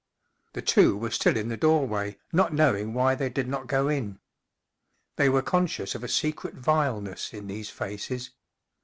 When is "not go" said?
3.47-3.87